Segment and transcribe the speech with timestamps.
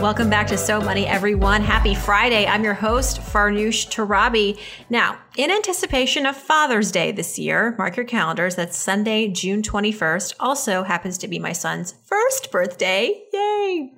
[0.00, 1.60] Welcome back to So Money, everyone.
[1.60, 2.46] Happy Friday.
[2.46, 4.56] I'm your host, Farnoosh Torabi.
[4.88, 8.54] Now, in anticipation of Father's Day this year, mark your calendars.
[8.54, 10.34] That's Sunday, June 21st.
[10.38, 13.24] Also happens to be my son's first birthday.
[13.32, 13.92] Yay!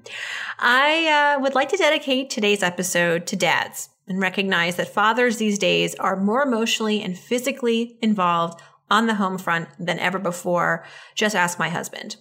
[0.58, 5.58] I uh, would like to dedicate today's episode to dads and recognize that fathers these
[5.58, 8.58] days are more emotionally and physically involved
[8.90, 10.82] on the home front than ever before.
[11.14, 12.16] Just ask my husband.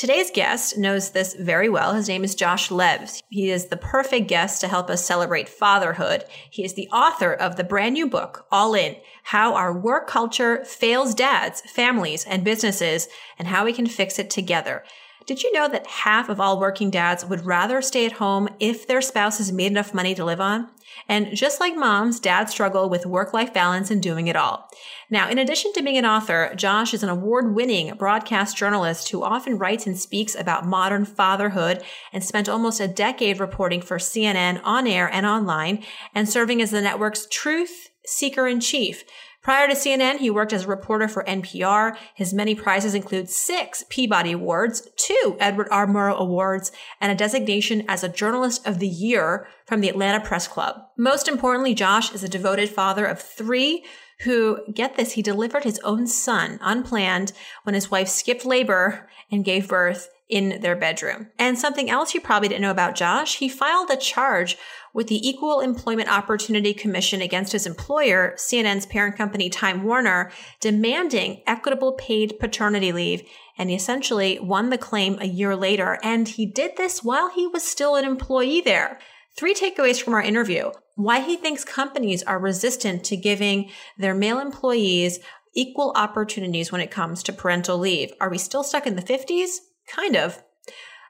[0.00, 1.92] Today's guest knows this very well.
[1.92, 3.22] His name is Josh Levs.
[3.28, 6.24] He is the perfect guest to help us celebrate fatherhood.
[6.48, 10.64] He is the author of the brand new book, All In, How Our Work Culture
[10.64, 14.84] Fails Dads, Families, and Businesses, and How We Can Fix It Together.
[15.30, 18.88] Did you know that half of all working dads would rather stay at home if
[18.88, 20.68] their spouse has made enough money to live on?
[21.08, 24.68] And just like moms, dads struggle with work life balance and doing it all.
[25.08, 29.22] Now, in addition to being an author, Josh is an award winning broadcast journalist who
[29.22, 34.60] often writes and speaks about modern fatherhood and spent almost a decade reporting for CNN
[34.64, 39.04] on air and online and serving as the network's truth seeker in chief.
[39.42, 41.96] Prior to CNN, he worked as a reporter for NPR.
[42.14, 45.86] His many prizes include six Peabody Awards, two Edward R.
[45.86, 50.46] Murrow Awards, and a designation as a Journalist of the Year from the Atlanta Press
[50.46, 50.82] Club.
[50.98, 53.84] Most importantly, Josh is a devoted father of three
[54.24, 59.44] who, get this, he delivered his own son unplanned when his wife skipped labor and
[59.44, 61.28] gave birth in their bedroom.
[61.38, 64.56] And something else you probably didn't know about Josh, he filed a charge
[64.92, 70.30] with the Equal Employment Opportunity Commission against his employer, CNN's parent company Time Warner,
[70.60, 73.22] demanding equitable paid paternity leave.
[73.58, 75.98] And he essentially won the claim a year later.
[76.02, 78.98] And he did this while he was still an employee there.
[79.36, 80.70] Three takeaways from our interview.
[80.96, 85.20] Why he thinks companies are resistant to giving their male employees
[85.54, 88.12] equal opportunities when it comes to parental leave.
[88.20, 89.56] Are we still stuck in the 50s?
[89.88, 90.42] Kind of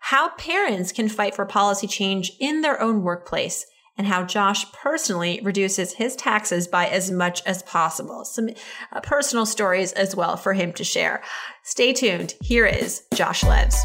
[0.00, 3.66] how parents can fight for policy change in their own workplace,
[3.96, 8.24] and how Josh personally reduces his taxes by as much as possible.
[8.24, 8.48] Some
[8.92, 11.22] uh, personal stories as well for him to share.
[11.64, 12.34] Stay tuned.
[12.40, 13.76] Here is Josh Levs.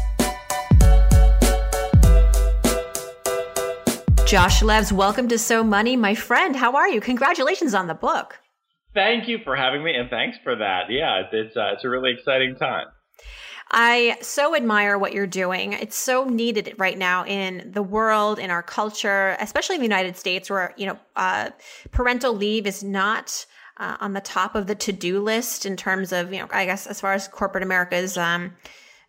[4.26, 6.56] Josh Levs, welcome to So Money, my friend.
[6.56, 7.00] How are you?
[7.00, 8.40] Congratulations on the book.
[8.94, 10.84] Thank you for having me, and thanks for that.
[10.88, 12.86] Yeah, it's uh, it's a really exciting time.
[13.70, 15.72] I so admire what you're doing.
[15.72, 20.16] It's so needed right now in the world, in our culture, especially in the United
[20.16, 21.50] States, where you know uh,
[21.90, 23.44] parental leave is not
[23.78, 26.86] uh, on the top of the to-do list in terms of you know I guess
[26.86, 28.52] as far as corporate America's um,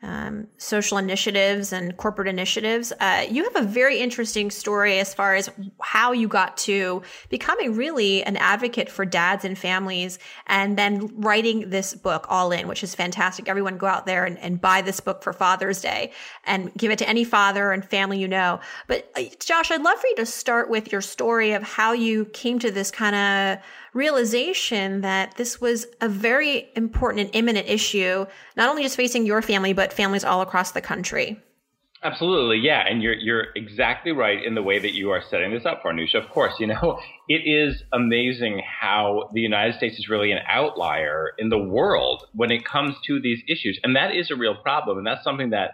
[0.04, 2.94] um, social initiatives and corporate initiatives.
[3.00, 5.50] Uh, you have a very interesting story as far as
[5.82, 11.72] how you got to becoming really an advocate for dads and families and then writing
[11.72, 13.50] this book all in, which is fantastic.
[13.50, 16.12] Everyone go out there and, and buy this book for Father's Day
[16.46, 18.60] and give it to any father and family you know.
[18.88, 22.26] But uh, Josh, I'd love for you to start with your story of how you
[22.26, 28.26] came to this kind of realization that this was a very important and imminent issue,
[28.56, 31.42] not only just facing your family, but families all across the country.
[32.04, 35.66] Absolutely, yeah, and you're you're exactly right in the way that you are setting this
[35.66, 36.14] up, Farnoosh.
[36.14, 41.32] Of course, you know it is amazing how the United States is really an outlier
[41.40, 45.00] in the world when it comes to these issues, and that is a real problem,
[45.00, 45.72] and that's something that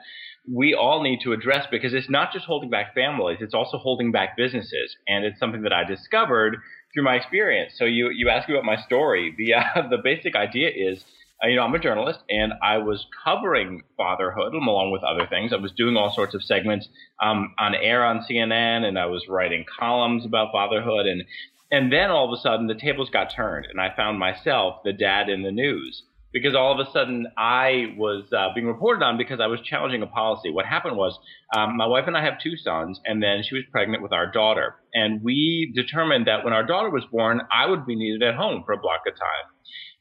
[0.50, 4.13] we all need to address because it's not just holding back families; it's also holding
[4.13, 6.56] back businesses, and it's something that I discovered
[6.94, 7.73] through my experience.
[7.78, 9.35] So you you asked me about my story.
[9.38, 11.03] The uh, the basic idea is,
[11.50, 15.52] you know, I'm a journalist and I was covering fatherhood along with other things.
[15.52, 16.88] I was doing all sorts of segments
[17.22, 21.23] um, on air on CNN, and I was writing columns about fatherhood, and
[21.72, 24.94] and then all of a sudden the tables got turned, and I found myself the
[24.94, 26.03] dad in the news
[26.34, 30.02] because all of a sudden I was uh, being reported on because I was challenging
[30.02, 30.50] a policy.
[30.50, 31.17] What happened was
[31.56, 34.32] um, my wife and I have two sons, and then she was pregnant with our
[34.32, 34.76] daughter.
[34.94, 38.64] And we determined that when our daughter was born, I would be needed at home
[38.66, 39.53] for a block of time.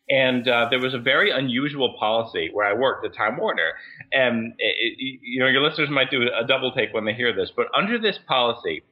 [0.08, 3.72] And uh, there was a very unusual policy where I worked at Time Warner.
[4.12, 7.34] And, it, it, you know, your listeners might do a double take when they hear
[7.34, 8.82] this, but under this policy,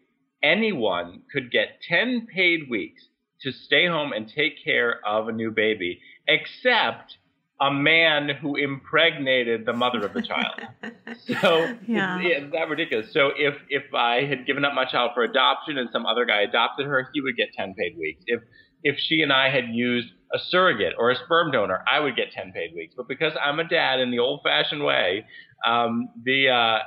[0.42, 3.02] anyone could get 10 paid weeks
[3.42, 7.16] to stay home and take care of a new baby, except
[7.60, 10.60] a man who impregnated the mother of the child.
[11.26, 12.18] so yeah.
[12.20, 13.12] it's, that ridiculous.
[13.12, 16.40] So if if I had given up my child for adoption and some other guy
[16.40, 18.22] adopted her, he would get 10 paid weeks.
[18.26, 18.40] If
[18.82, 22.32] if she and I had used a surrogate or a sperm donor, I would get
[22.32, 22.94] 10 paid weeks.
[22.96, 25.26] But because I'm a dad in the old fashioned way,
[25.66, 26.78] um, the, uh,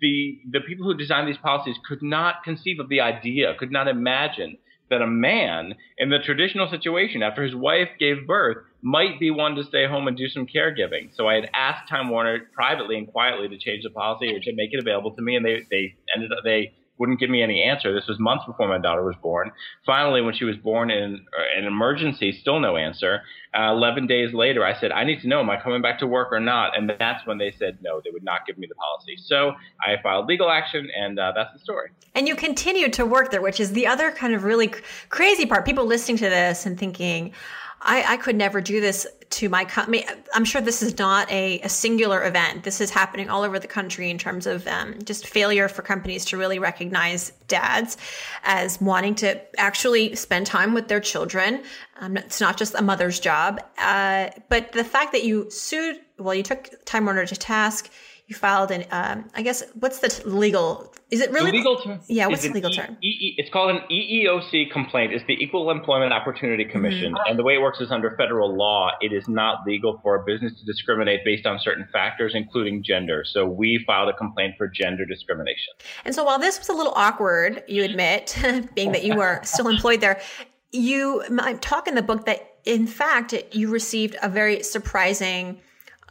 [0.00, 3.88] the, the people who designed these policies could not conceive of the idea, could not
[3.88, 4.56] imagine
[4.90, 9.54] that a man in the traditional situation after his wife gave birth might be one
[9.54, 11.14] to stay home and do some caregiving.
[11.14, 14.52] So I had asked Time Warner privately and quietly to change the policy or to
[14.54, 17.62] make it available to me, and they they ended up they wouldn't give me any
[17.62, 17.92] answer.
[17.94, 19.50] This was months before my daughter was born.
[19.86, 21.24] Finally, when she was born in
[21.56, 23.22] an emergency, still no answer.
[23.58, 26.06] Uh, 11 days later, I said, I need to know, am I coming back to
[26.06, 26.76] work or not?
[26.76, 29.16] And that's when they said no, they would not give me the policy.
[29.16, 31.90] So I filed legal action, and uh, that's the story.
[32.14, 34.72] And you continued to work there, which is the other kind of really
[35.08, 35.64] crazy part.
[35.64, 37.32] People listening to this and thinking,
[37.82, 40.04] I, I could never do this to my company.
[40.34, 42.64] I'm sure this is not a, a, singular event.
[42.64, 46.24] This is happening all over the country in terms of um, just failure for companies
[46.26, 47.96] to really recognize dads
[48.42, 51.62] as wanting to actually spend time with their children.
[52.00, 53.62] Um, it's not just a mother's job.
[53.78, 57.90] Uh, but the fact that you sued, well, you took Time Warner to task
[58.30, 61.98] you filed an um, i guess what's the legal is it really the legal term
[62.06, 62.96] yeah what's the legal e- term?
[63.02, 65.12] e- it's called an eeoc complaint.
[65.12, 67.12] It's the equal employment opportunity commission.
[67.12, 67.28] Mm-hmm.
[67.30, 70.24] and the way it works is under federal law it is not legal for a
[70.24, 73.24] business to discriminate based on certain factors including gender.
[73.26, 75.74] So we filed a complaint for gender discrimination.
[76.04, 78.38] And so while this was a little awkward you admit
[78.74, 80.20] being that you were still employed there
[80.72, 81.24] you
[81.60, 85.58] talk in the book that in fact you received a very surprising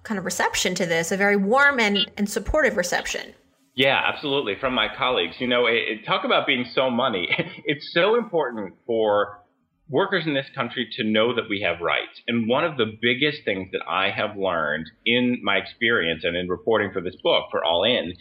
[0.09, 3.35] kind of reception to this, a very warm and, and supportive reception.
[3.75, 4.56] Yeah, absolutely.
[4.59, 5.35] From my colleagues.
[5.38, 7.29] You know, it, it, talk about being so money.
[7.65, 9.44] It's so important for
[9.88, 12.19] workers in this country to know that we have rights.
[12.27, 16.50] And one of the biggest things that I have learned in my experience and in
[16.50, 18.13] reporting for this book, for All In,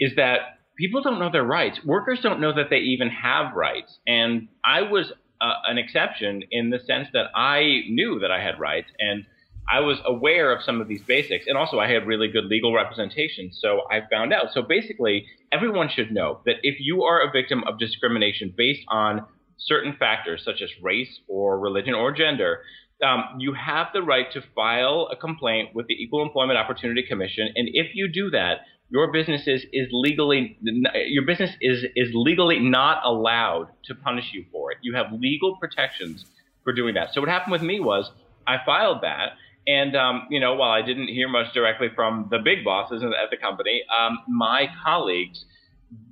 [0.00, 1.78] is that people don't know their rights.
[1.84, 3.96] Workers don't know that they even have rights.
[4.08, 8.58] And I was uh, an exception in the sense that I knew that I had
[8.58, 9.24] rights and
[9.68, 12.72] I was aware of some of these basics, and also I had really good legal
[12.72, 13.50] representation.
[13.52, 14.52] So I found out.
[14.52, 19.26] So basically, everyone should know that if you are a victim of discrimination based on
[19.58, 22.60] certain factors such as race or religion or gender,
[23.04, 27.48] um, you have the right to file a complaint with the Equal Employment Opportunity Commission.
[27.56, 30.56] And if you do that, your business is, is legally
[31.08, 34.78] your business is is legally not allowed to punish you for it.
[34.80, 36.24] You have legal protections
[36.62, 37.12] for doing that.
[37.12, 38.10] So what happened with me was
[38.46, 39.32] I filed that
[39.66, 43.30] and um, you know, while I didn't hear much directly from the big bosses at
[43.30, 45.44] the company, um, my colleagues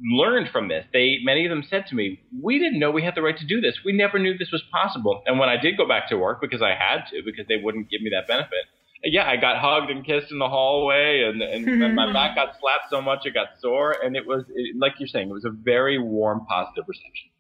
[0.03, 0.85] learned from this.
[0.93, 3.47] They many of them said to me, "We didn't know we had the right to
[3.47, 3.79] do this.
[3.85, 6.63] We never knew this was possible." And when I did go back to work because
[6.63, 8.67] I had to, because they wouldn't give me that benefit,
[9.05, 12.91] yeah, I got hugged and kissed in the hallway, and, and my back got slapped
[12.91, 13.95] so much it got sore.
[14.03, 17.31] And it was it, like you're saying, it was a very warm, positive reception.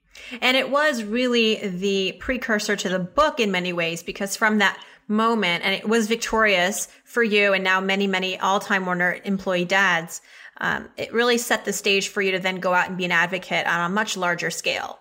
[0.40, 4.78] And it was really the precursor to the book in many ways, because from that
[5.08, 9.64] moment and it was victorious for you and now many, many all Time Warner employee
[9.64, 10.20] dads.
[10.60, 13.12] Um, it really set the stage for you to then go out and be an
[13.12, 14.98] advocate on a much larger scale.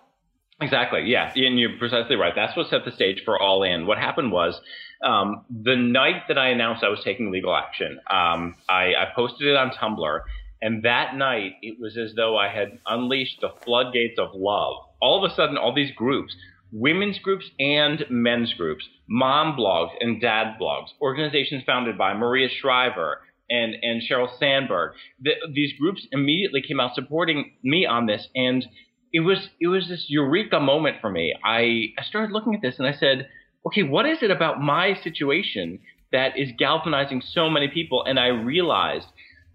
[0.60, 1.02] Exactly.
[1.04, 1.32] Yeah.
[1.34, 2.32] And you're precisely right.
[2.34, 3.86] That's what set the stage for All In.
[3.86, 4.60] What happened was
[5.02, 9.48] um, the night that I announced I was taking legal action, um, I, I posted
[9.48, 10.20] it on Tumblr.
[10.62, 14.76] And that night, it was as though I had unleashed the floodgates of love.
[15.00, 16.34] All of a sudden, all these groups
[16.72, 23.20] women's groups and men's groups, mom blogs and dad blogs, organizations founded by Maria Shriver
[23.50, 24.94] and, and Sheryl Sandberg.
[25.20, 28.28] The, these groups immediately came out supporting me on this.
[28.34, 28.64] And
[29.12, 31.34] it was, it was this eureka moment for me.
[31.44, 33.28] I, I started looking at this and I said,
[33.66, 35.78] okay, what is it about my situation
[36.12, 38.04] that is galvanizing so many people?
[38.04, 39.06] And I realized,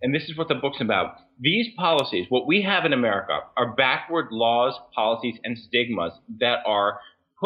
[0.01, 3.75] and this is what the book's about, these policies, what we have in America, are
[3.75, 6.99] backward laws, policies, and stigmas that are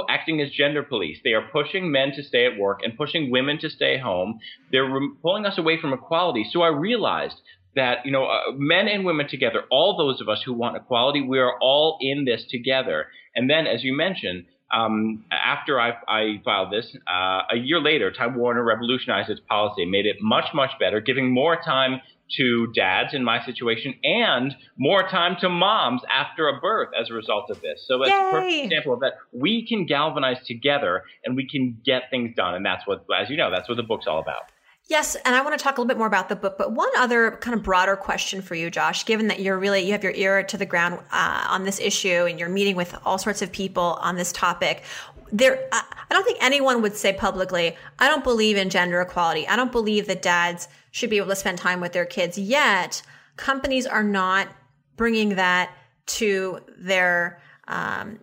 [0.09, 1.19] acting as gender police.
[1.23, 4.39] They are pushing men to stay at work and pushing women to stay home.
[4.71, 6.45] They're re- pulling us away from equality.
[6.49, 7.35] So I realized
[7.75, 11.21] that you know uh, men and women together, all those of us who want equality,
[11.21, 13.07] we are all in this together.
[13.35, 18.11] And then, as you mentioned, um, after I, I, filed this, uh, a year later,
[18.11, 22.01] Time Warner revolutionized its policy, made it much, much better, giving more time
[22.37, 27.13] to dads in my situation and more time to moms after a birth as a
[27.13, 27.85] result of this.
[27.87, 28.17] So that's Yay.
[28.17, 29.13] a perfect example of that.
[29.31, 32.55] We can galvanize together and we can get things done.
[32.55, 34.51] And that's what, as you know, that's what the book's all about.
[34.87, 36.89] Yes, and I want to talk a little bit more about the book, but one
[36.97, 40.11] other kind of broader question for you, Josh, given that you're really, you have your
[40.11, 43.49] ear to the ground uh, on this issue and you're meeting with all sorts of
[43.49, 44.83] people on this topic.
[45.31, 49.47] there, I don't think anyone would say publicly, I don't believe in gender equality.
[49.47, 52.37] I don't believe that dads should be able to spend time with their kids.
[52.37, 53.01] Yet,
[53.35, 54.47] companies are not
[54.95, 58.19] bringing that to their, um,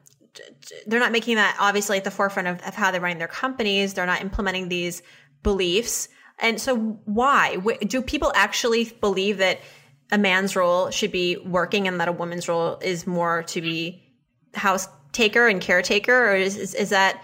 [0.87, 3.95] they're not making that obviously at the forefront of, of how they're running their companies.
[3.95, 5.03] They're not implementing these
[5.43, 6.09] beliefs.
[6.39, 7.57] And so, why?
[7.57, 9.59] Do people actually believe that
[10.13, 14.01] a man's role should be working and that a woman's role is more to be
[14.55, 17.21] house taker and caretaker, or is is, is that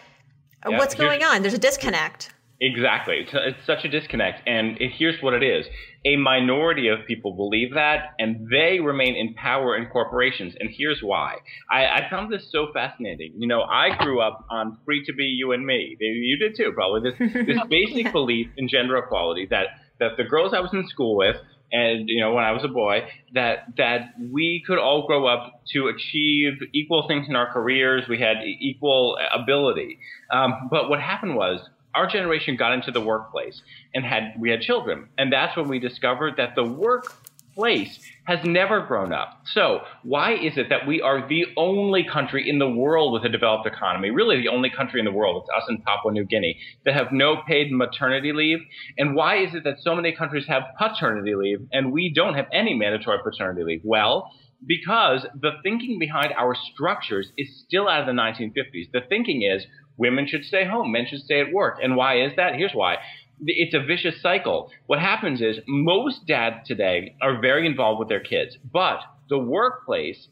[0.69, 1.43] yeah, what's going on?
[1.43, 2.33] There's a disconnect.
[2.59, 5.67] Exactly, it's, it's such a disconnect, and it, here's what it is:
[6.07, 10.55] a minority of people believe that, and they remain in power in corporations.
[10.59, 11.37] And here's why:
[11.71, 13.35] I, I found this so fascinating.
[13.37, 16.73] You know, I grew up on "free to be you and me." You did too,
[16.73, 17.11] probably.
[17.11, 19.67] This this basic belief in gender equality that
[20.01, 21.37] that the girls I was in school with
[21.73, 25.63] and you know when I was a boy that that we could all grow up
[25.73, 28.05] to achieve equal things in our careers.
[28.09, 29.99] We had equal ability,
[30.33, 31.61] um, but what happened was
[31.97, 33.63] our generation got into the workplace
[33.95, 38.81] and had we had children, and that's when we discovered that the workplace has never
[38.81, 39.41] grown up.
[39.53, 43.29] So, why is it that we are the only country in the world with a
[43.29, 46.59] developed economy, really the only country in the world, it's us and Papua New Guinea,
[46.85, 48.59] that have no paid maternity leave?
[48.99, 52.47] And why is it that so many countries have paternity leave and we don't have
[52.53, 53.81] any mandatory paternity leave?
[53.85, 54.31] Well,
[54.65, 58.91] because the thinking behind our structures is still out of the 1950s.
[58.93, 61.79] The thinking is women should stay home, men should stay at work.
[61.83, 62.55] And why is that?
[62.55, 62.99] Here's why
[63.45, 64.71] it's a vicious cycle.
[64.87, 70.29] What happens is most dads today are very involved with their kids, but the workplace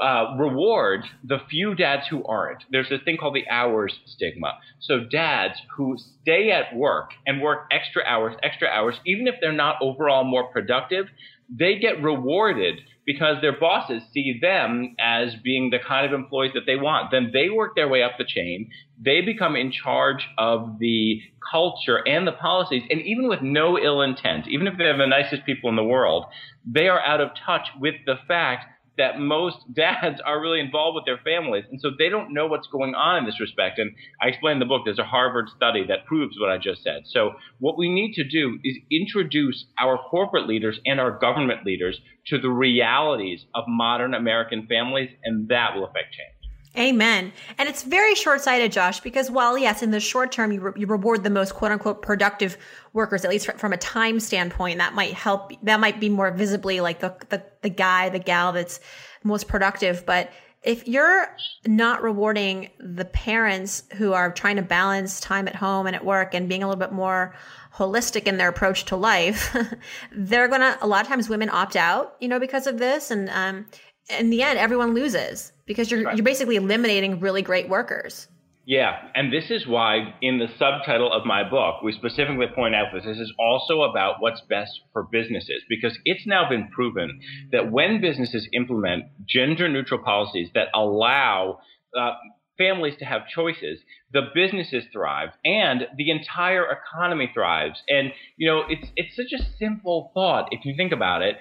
[0.00, 2.64] uh, rewards the few dads who aren't.
[2.70, 4.54] There's a thing called the hours stigma.
[4.80, 9.52] So dads who stay at work and work extra hours, extra hours, even if they're
[9.52, 11.06] not overall more productive,
[11.48, 16.66] they get rewarded because their bosses see them as being the kind of employees that
[16.66, 17.12] they want.
[17.12, 18.68] Then they work their way up the chain.
[19.00, 22.82] They become in charge of the culture and the policies.
[22.90, 26.24] And even with no ill intent, even if they're the nicest people in the world,
[26.66, 28.66] they are out of touch with the fact
[28.98, 31.64] that most dads are really involved with their families.
[31.70, 33.78] And so they don't know what's going on in this respect.
[33.78, 36.82] And I explain in the book, there's a Harvard study that proves what I just
[36.82, 37.02] said.
[37.06, 42.00] So what we need to do is introduce our corporate leaders and our government leaders
[42.28, 46.35] to the realities of modern American families, and that will affect change.
[46.78, 47.32] Amen.
[47.56, 50.72] And it's very short sighted, Josh, because while, yes, in the short term, you, re-
[50.76, 52.58] you reward the most quote unquote productive
[52.92, 56.80] workers, at least from a time standpoint, that might help, that might be more visibly
[56.80, 58.78] like the, the, the guy, the gal that's
[59.24, 60.04] most productive.
[60.04, 60.30] But
[60.62, 65.96] if you're not rewarding the parents who are trying to balance time at home and
[65.96, 67.34] at work and being a little bit more
[67.74, 69.56] holistic in their approach to life,
[70.12, 73.10] they're going to, a lot of times women opt out, you know, because of this.
[73.10, 73.64] And, um,
[74.08, 76.16] in the end, everyone loses because you're right.
[76.16, 78.28] you're basically eliminating really great workers.
[78.66, 82.86] Yeah, and this is why in the subtitle of my book, we specifically point out
[82.92, 87.20] that this is also about what's best for businesses because it's now been proven
[87.52, 91.60] that when businesses implement gender neutral policies that allow
[91.96, 92.14] uh,
[92.58, 93.78] families to have choices,
[94.12, 97.80] the businesses thrive and the entire economy thrives.
[97.88, 101.36] And you know, it's it's such a simple thought if you think about it.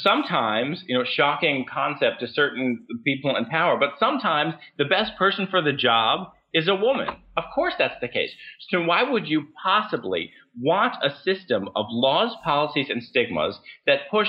[0.00, 5.46] Sometimes, you know, shocking concept to certain people in power, but sometimes the best person
[5.50, 7.08] for the job is a woman.
[7.36, 8.30] Of course that's the case.
[8.70, 14.28] So why would you possibly want a system of laws, policies, and stigmas that push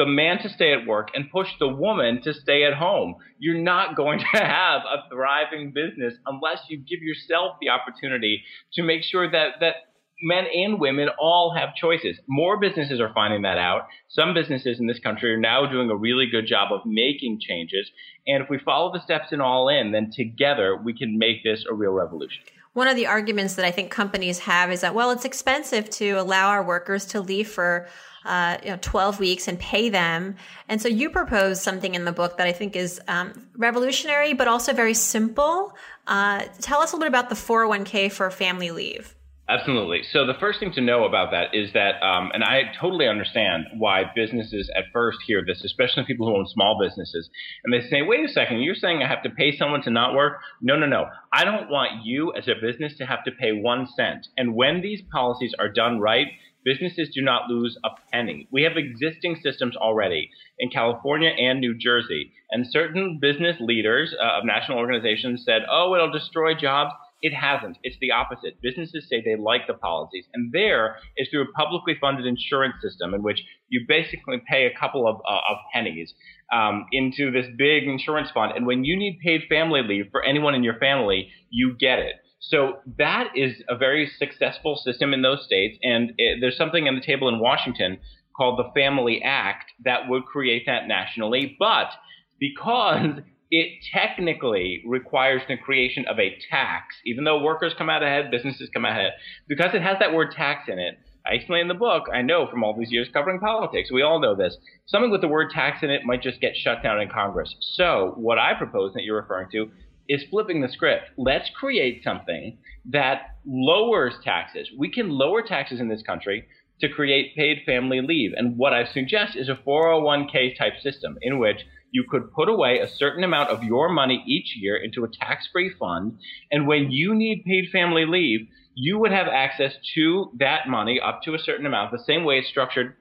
[0.00, 3.16] the man to stay at work and push the woman to stay at home.
[3.38, 8.42] You're not going to have a thriving business unless you give yourself the opportunity
[8.74, 9.74] to make sure that that
[10.22, 12.18] men and women all have choices.
[12.26, 13.88] More businesses are finding that out.
[14.08, 17.90] Some businesses in this country are now doing a really good job of making changes.
[18.26, 21.64] And if we follow the steps in all in, then together we can make this
[21.70, 22.42] a real revolution.
[22.72, 26.10] One of the arguments that I think companies have is that, well, it's expensive to
[26.12, 27.88] allow our workers to leave for
[28.24, 30.36] uh, you know, 12 weeks and pay them.
[30.68, 34.46] And so you propose something in the book that I think is um, revolutionary, but
[34.46, 35.74] also very simple.
[36.06, 39.16] Uh, tell us a little bit about the 401k for family leave.
[39.50, 40.04] Absolutely.
[40.12, 43.64] So the first thing to know about that is that, um, and I totally understand
[43.76, 47.28] why businesses at first hear this, especially people who own small businesses,
[47.64, 50.14] and they say, "Wait a second, you're saying I have to pay someone to not
[50.14, 51.10] work?" No, no, no.
[51.32, 54.28] I don't want you as a business to have to pay one cent.
[54.36, 56.28] And when these policies are done right,
[56.64, 58.46] businesses do not lose a penny.
[58.52, 60.30] We have existing systems already
[60.60, 65.96] in California and New Jersey, and certain business leaders uh, of national organizations said, "Oh,
[65.96, 67.76] it'll destroy jobs." It hasn't.
[67.82, 68.62] It's the opposite.
[68.62, 73.12] Businesses say they like the policies, and there is through a publicly funded insurance system
[73.12, 76.14] in which you basically pay a couple of, uh, of pennies
[76.52, 80.54] um, into this big insurance fund, and when you need paid family leave for anyone
[80.54, 82.16] in your family, you get it.
[82.40, 86.94] So that is a very successful system in those states, and it, there's something on
[86.94, 87.98] the table in Washington
[88.34, 91.90] called the Family Act that would create that nationally, but
[92.38, 93.20] because
[93.50, 98.70] it technically requires the creation of a tax, even though workers come out ahead, businesses
[98.72, 99.12] come out ahead,
[99.48, 100.98] because it has that word tax in it.
[101.26, 104.20] I explain in the book, I know from all these years covering politics, we all
[104.20, 104.56] know this.
[104.86, 107.54] Something with the word tax in it might just get shut down in Congress.
[107.60, 109.70] So, what I propose that you're referring to
[110.08, 111.04] is flipping the script.
[111.18, 114.68] Let's create something that lowers taxes.
[114.76, 116.46] We can lower taxes in this country
[116.80, 118.32] to create paid family leave.
[118.34, 121.58] And what I suggest is a 401k type system in which
[121.90, 125.48] you could put away a certain amount of your money each year into a tax
[125.52, 126.18] free fund.
[126.50, 131.22] And when you need paid family leave, you would have access to that money up
[131.22, 132.94] to a certain amount, the same way it's structured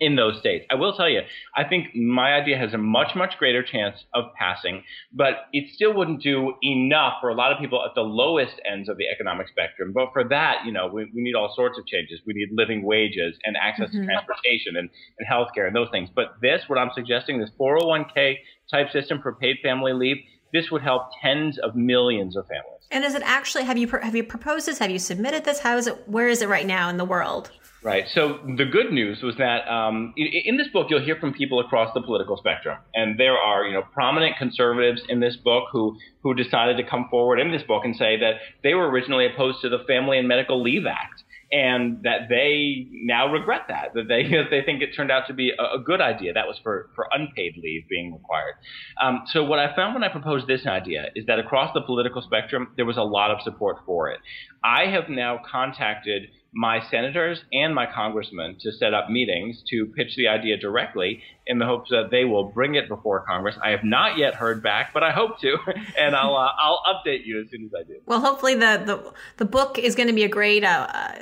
[0.00, 0.64] in those states.
[0.70, 1.20] I will tell you,
[1.54, 5.94] I think my idea has a much, much greater chance of passing, but it still
[5.94, 9.48] wouldn't do enough for a lot of people at the lowest ends of the economic
[9.48, 9.92] spectrum.
[9.94, 12.20] But for that, you know, we, we need all sorts of changes.
[12.26, 14.00] We need living wages and access mm-hmm.
[14.00, 14.88] to transportation and,
[15.18, 16.08] and healthcare and those things.
[16.14, 18.36] But this, what I'm suggesting, this 401k
[18.70, 20.16] type system for paid family leave,
[20.52, 22.80] this would help tens of millions of families.
[22.90, 24.78] And is it actually have you have you proposed this?
[24.78, 25.60] Have you submitted this?
[25.60, 26.08] How is it?
[26.08, 27.52] Where is it right now in the world?
[27.82, 28.04] Right.
[28.12, 31.94] So the good news was that um, in, this book you'll hear from people across
[31.94, 36.34] the political spectrum, and there are you know prominent conservatives in this book who who
[36.34, 39.70] decided to come forward in this book and say that they were originally opposed to
[39.70, 44.62] the Family and Medical Leave Act, and that they now regret that that they they
[44.62, 46.34] think it turned out to be a, a good idea.
[46.34, 48.56] That was for for unpaid leave being required.
[49.02, 52.20] Um, so what I found when I proposed this idea is that across the political
[52.20, 54.20] spectrum there was a lot of support for it.
[54.62, 60.16] I have now contacted my senators and my congressmen to set up meetings to pitch
[60.16, 63.56] the idea directly in the hopes that they will bring it before Congress.
[63.62, 65.56] I have not yet heard back, but I hope to,
[65.98, 68.00] and I'll uh, I'll update you as soon as I do.
[68.06, 71.18] Well, hopefully the the, the book is going to be a great uh, uh,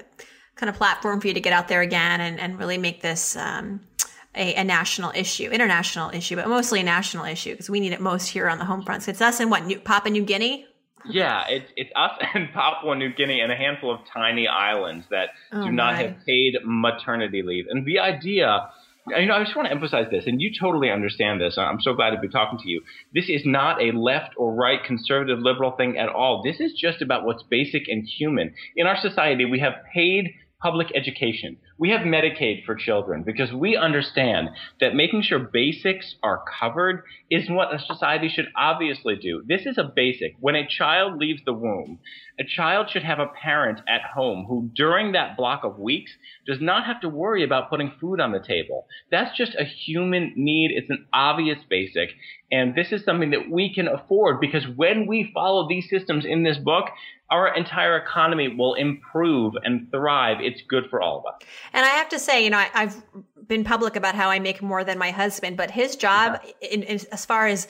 [0.54, 3.36] kind of platform for you to get out there again and, and really make this.
[3.36, 3.80] Um,
[4.34, 8.00] a, a, national issue, international issue, but mostly a national issue because we need it
[8.00, 9.02] most here on the home front.
[9.02, 10.67] So it's us and what New, Papua New Guinea.
[11.06, 15.30] Yeah, it's it's us and Papua New Guinea and a handful of tiny islands that
[15.52, 16.02] oh do not my.
[16.02, 17.66] have paid maternity leave.
[17.68, 18.68] And the idea,
[19.06, 21.56] you know, I just want to emphasize this, and you totally understand this.
[21.58, 22.82] I'm so glad to be talking to you.
[23.14, 26.42] This is not a left or right, conservative, liberal thing at all.
[26.42, 28.54] This is just about what's basic and human.
[28.76, 31.56] In our society, we have paid public education.
[31.78, 34.48] We have Medicaid for children because we understand
[34.80, 39.44] that making sure basics are covered is what a society should obviously do.
[39.46, 40.34] This is a basic.
[40.40, 42.00] When a child leaves the womb,
[42.40, 46.10] a child should have a parent at home who, during that block of weeks,
[46.48, 48.86] does not have to worry about putting food on the table.
[49.12, 50.72] That's just a human need.
[50.74, 52.10] It's an obvious basic.
[52.50, 56.42] And this is something that we can afford because when we follow these systems in
[56.42, 56.86] this book,
[57.30, 60.38] our entire economy will improve and thrive.
[60.40, 61.48] It's good for all of us.
[61.72, 63.02] And I have to say, you know, I, have
[63.46, 66.68] been public about how I make more than my husband, but his job, yeah.
[66.68, 67.68] in, in, as far as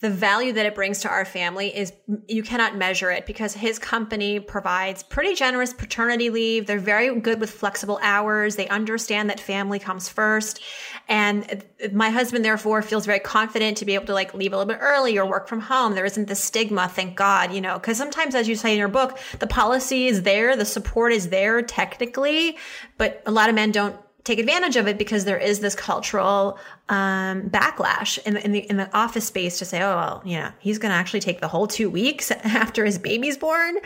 [0.00, 1.92] the value that it brings to our family is
[2.26, 6.66] you cannot measure it because his company provides pretty generous paternity leave.
[6.66, 8.56] They're very good with flexible hours.
[8.56, 10.60] They understand that family comes first.
[11.06, 14.72] And my husband therefore feels very confident to be able to like leave a little
[14.72, 15.94] bit early or work from home.
[15.94, 18.88] There isn't the stigma, thank God, you know, because sometimes as you say in your
[18.88, 22.56] book, the policy is there, the support is there technically,
[22.96, 26.58] but a lot of men don't take advantage of it because there is this cultural
[26.88, 30.36] um, backlash in the, in the in the office space to say, oh well, you
[30.36, 33.76] know, he's going to actually take the whole two weeks after his baby's born.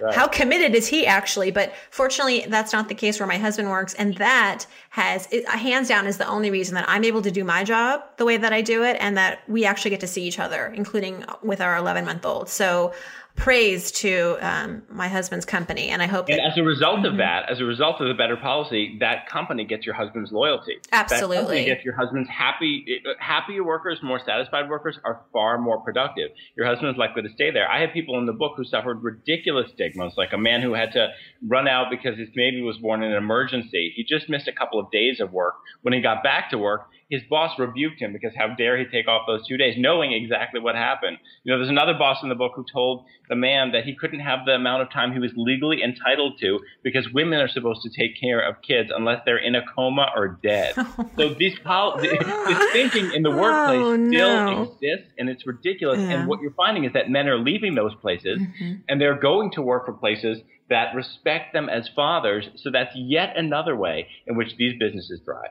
[0.00, 0.14] Right.
[0.14, 1.50] How committed is he actually?
[1.50, 5.88] But fortunately, that's not the case where my husband works, and that has it, hands
[5.88, 8.52] down is the only reason that I'm able to do my job the way that
[8.52, 11.76] I do it, and that we actually get to see each other, including with our
[11.76, 12.48] 11 month old.
[12.48, 12.92] So
[13.36, 16.28] praise to um, my husband's company, and I hope.
[16.28, 17.06] And that, as a result mm-hmm.
[17.06, 20.76] of that, as a result of the better policy, that company gets your husband's loyalty.
[20.92, 23.02] Absolutely, that gets your husband's happy.
[23.18, 26.30] Happier workers, more satisfied workers are far more productive.
[26.56, 27.68] Your husband's likely to stay there.
[27.70, 30.92] I have people in the book who suffered ridiculous stigmas, like a man who had
[30.92, 31.08] to
[31.46, 33.92] run out because his baby was born in an emergency.
[33.96, 35.54] He just missed a couple of days of work.
[35.82, 39.08] When he got back to work, his boss rebuked him because how dare he take
[39.08, 41.18] off those two days, knowing exactly what happened.
[41.44, 44.20] You know, there's another boss in the book who told the man that he couldn't
[44.20, 47.90] have the amount of time he was legally entitled to because women are supposed to
[47.90, 50.74] take care of kids unless they're in a coma or dead.
[51.16, 54.08] so these pol- this thinking in the workplace oh, no.
[54.10, 56.00] still exists, and it's ridiculous.
[56.00, 56.10] Yeah.
[56.10, 58.74] And what you're finding is that men are leaving those places mm-hmm.
[58.88, 60.38] and they're going to work for places
[60.70, 62.48] that respect them as fathers.
[62.56, 65.50] So that's yet another way in which these businesses thrive.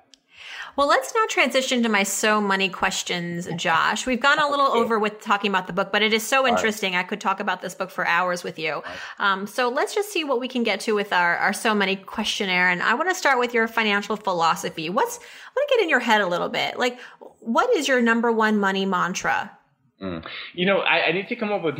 [0.75, 4.07] Well, let's now transition to my so money questions, Josh.
[4.07, 6.95] We've gone a little over with talking about the book, but it is so interesting.
[6.95, 8.81] I could talk about this book for hours with you.
[9.19, 11.95] Um, so let's just see what we can get to with our, our so money
[11.95, 12.69] questionnaire.
[12.69, 14.89] And I want to start with your financial philosophy.
[14.89, 16.79] What's, I want to get in your head a little bit.
[16.79, 16.99] Like,
[17.39, 19.51] what is your number one money mantra?
[20.01, 20.25] Mm.
[20.53, 21.75] You know, I, I, need to come up with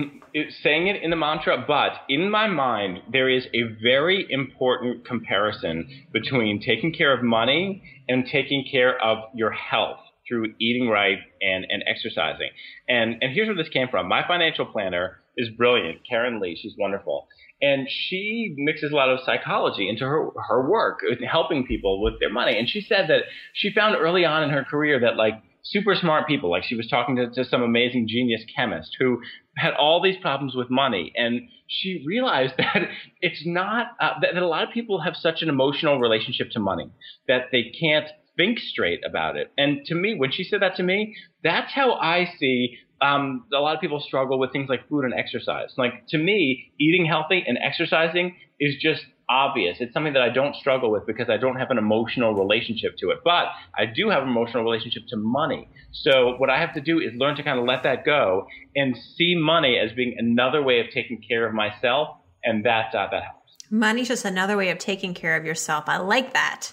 [0.64, 5.90] saying it in the mantra, but in my mind, there is a very important comparison
[6.14, 11.66] between taking care of money and taking care of your health through eating right and,
[11.70, 12.50] and exercising.
[12.88, 14.08] And, and here's where this came from.
[14.08, 16.58] My financial planner is brilliant, Karen Lee.
[16.62, 17.28] She's wonderful.
[17.62, 22.32] And she mixes a lot of psychology into her, her work, helping people with their
[22.32, 22.58] money.
[22.58, 26.28] And she said that she found early on in her career that like super smart
[26.28, 26.52] people.
[26.52, 29.22] Like she was talking to, to some amazing genius chemist who
[29.58, 31.12] had all these problems with money.
[31.16, 32.90] And she realized that
[33.22, 36.60] it's not, uh, that, that a lot of people have such an emotional relationship to
[36.60, 36.92] money
[37.28, 39.52] that they can't think straight about it.
[39.58, 43.60] And to me, when she said that to me, that's how I see um, a
[43.60, 45.74] lot of people struggle with things like food and exercise.
[45.78, 49.78] Like to me, eating healthy and exercising is just obvious.
[49.80, 53.10] It's something that I don't struggle with because I don't have an emotional relationship to
[53.10, 53.20] it.
[53.24, 55.68] But I do have an emotional relationship to money.
[55.92, 58.96] So what I have to do is learn to kind of let that go and
[59.18, 63.24] see money as being another way of taking care of myself, and that uh, that
[63.24, 63.40] helps.
[63.72, 65.86] Money's just another way of taking care of yourself.
[65.88, 66.72] I like that.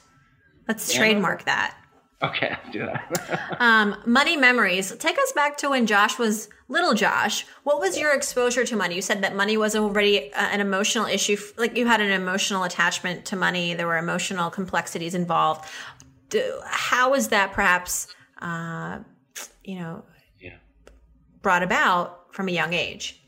[0.68, 1.00] Let's yeah.
[1.00, 1.76] trademark that.
[2.22, 3.56] Okay, I'll do that.
[3.60, 4.94] um, money memories.
[4.96, 7.46] Take us back to when Josh was little Josh.
[7.64, 8.94] What was your exposure to money?
[8.94, 11.38] You said that money was already uh, an emotional issue.
[11.56, 13.72] Like you had an emotional attachment to money.
[13.74, 15.64] There were emotional complexities involved.
[16.28, 18.08] Do, how was that perhaps,
[18.42, 18.98] uh,
[19.64, 20.04] you know,
[20.38, 20.56] yeah.
[21.40, 23.19] brought about from a young age?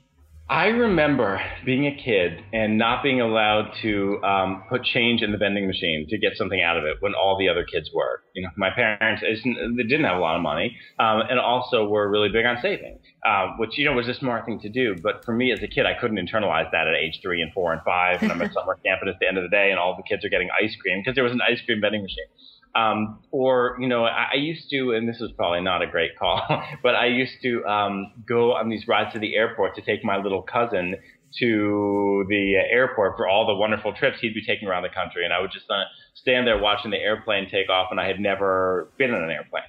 [0.49, 5.39] I remember being a kid and not being allowed to um, put change in the
[5.39, 8.23] vending machine to get something out of it when all the other kids were.
[8.35, 12.09] You know, my parents they didn't have a lot of money, um, and also were
[12.11, 14.97] really big on saving, uh, which you know was a smart thing to do.
[15.03, 17.73] But for me as a kid, I couldn't internalize that at age three and four
[17.73, 19.79] and five, and I'm at summer camp, and it's the end of the day, and
[19.79, 22.27] all the kids are getting ice cream because there was an ice cream vending machine.
[22.75, 26.19] Um, or, you know, I, I, used to, and this was probably not a great
[26.19, 26.41] call,
[26.83, 30.17] but I used to um, go on these rides to the airport to take my
[30.17, 30.97] little cousin
[31.39, 35.25] to the airport for all the wonderful trips he'd be taking around the country.
[35.25, 38.21] And I would just uh, stand there watching the airplane take off, and I had
[38.21, 39.63] never been in an airplane.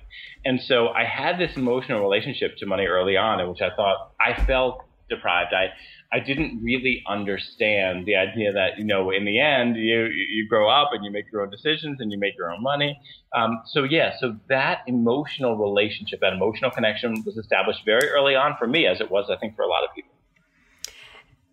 [0.45, 4.11] And so I had this emotional relationship to money early on, in which I thought
[4.19, 5.53] I felt deprived.
[5.53, 5.67] I,
[6.13, 10.69] I didn't really understand the idea that you know in the end you you grow
[10.69, 12.99] up and you make your own decisions and you make your own money.
[13.35, 18.55] Um, so yeah, so that emotional relationship, that emotional connection was established very early on
[18.59, 20.11] for me, as it was I think for a lot of people.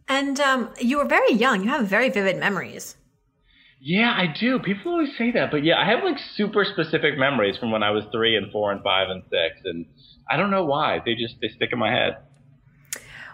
[0.08, 1.62] And um, you were very young.
[1.62, 2.96] You have very vivid memories.
[3.80, 4.58] Yeah, I do.
[4.58, 7.92] People always say that, but yeah, I have like super specific memories from when I
[7.92, 9.86] was three and four and five and six, and
[10.28, 11.00] I don't know why.
[11.02, 12.18] They just they stick in my head.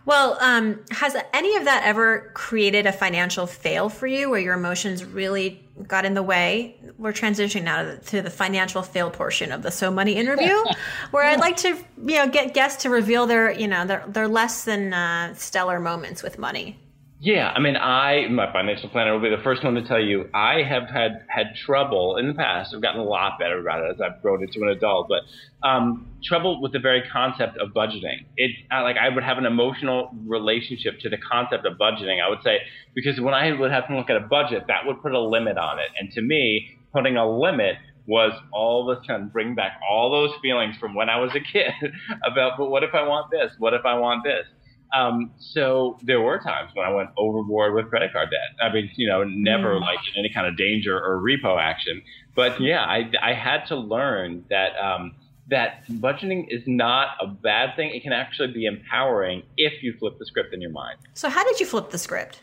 [0.06, 4.54] Well, um, has any of that ever created a financial fail for you where your
[4.54, 6.76] emotions really got in the way?
[6.96, 10.54] We're transitioning now to the, to the financial fail portion of the So Money interview,
[11.10, 14.28] where I'd like to, you know, get guests to reveal their, you know, their, their
[14.28, 16.78] less than uh, stellar moments with money.
[17.18, 20.28] Yeah, I mean, I my financial planner will be the first one to tell you
[20.34, 22.74] I have had had trouble in the past.
[22.74, 25.22] I've gotten a lot better about it as I've grown into an adult, but
[25.66, 28.26] um, trouble with the very concept of budgeting.
[28.36, 32.22] It like I would have an emotional relationship to the concept of budgeting.
[32.22, 32.58] I would say
[32.94, 35.56] because when I would have to look at a budget, that would put a limit
[35.56, 37.76] on it, and to me, putting a limit
[38.06, 41.40] was all of a sudden bring back all those feelings from when I was a
[41.40, 41.72] kid
[42.30, 43.50] about, but what if I want this?
[43.58, 44.46] What if I want this?
[44.94, 48.64] Um, so there were times when I went overboard with credit card debt.
[48.64, 49.80] I mean, you know, never mm.
[49.80, 52.02] like in any kind of danger or repo action.
[52.34, 55.14] But yeah, I, I had to learn that um,
[55.48, 57.90] that budgeting is not a bad thing.
[57.90, 60.98] It can actually be empowering if you flip the script in your mind.
[61.14, 62.40] So how did you flip the script?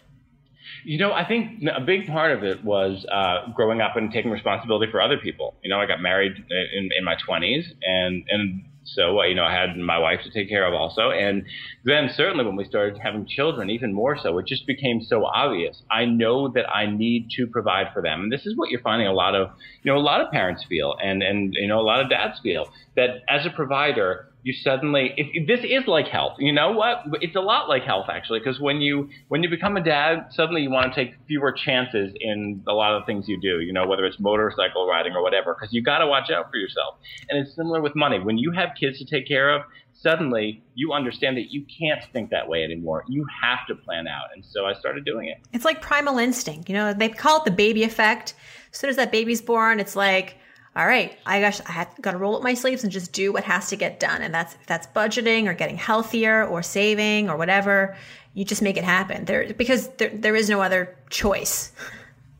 [0.86, 4.32] You know, I think a big part of it was uh, growing up and taking
[4.32, 5.56] responsibility for other people.
[5.64, 9.44] You know, I got married in, in my 20s, and and So, uh, you know,
[9.44, 11.12] I had my wife to take care of also.
[11.12, 11.46] And
[11.84, 15.82] then certainly when we started having children, even more so, it just became so obvious.
[15.90, 18.24] I know that I need to provide for them.
[18.24, 19.50] And this is what you're finding a lot of,
[19.84, 22.40] you know, a lot of parents feel and, and, you know, a lot of dads
[22.42, 26.72] feel that as a provider, you suddenly if, if, this is like health you know
[26.72, 27.04] what?
[27.22, 30.62] It's a lot like health actually because when you when you become a dad suddenly
[30.62, 33.88] you want to take fewer chances in a lot of things you do you know
[33.88, 36.96] whether it's motorcycle riding or whatever because you got to watch out for yourself.
[37.30, 38.20] And it's similar with money.
[38.20, 42.30] When you have kids to take care of suddenly you understand that you can't think
[42.32, 43.06] that way anymore.
[43.08, 44.26] You have to plan out.
[44.36, 45.38] And so i started doing it.
[45.54, 48.34] It's like primal instinct you know they call it the baby effect.
[48.72, 50.38] As soon as that baby's born it's like
[50.76, 53.44] all right, I guess I got to roll up my sleeves and just do what
[53.44, 54.22] has to get done.
[54.22, 57.96] And that's that's budgeting or getting healthier or saving or whatever.
[58.34, 61.72] You just make it happen there because there, there is no other choice.